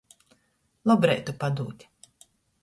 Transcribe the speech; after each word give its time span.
Lobreitu 0.91 1.37
padūt. 1.45 1.87